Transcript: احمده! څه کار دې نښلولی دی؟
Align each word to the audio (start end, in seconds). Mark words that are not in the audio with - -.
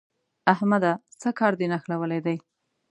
احمده! 0.53 0.91
څه 1.21 1.29
کار 1.39 1.53
دې 1.59 1.65
نښلولی 1.71 2.19
دی؟ 2.25 2.37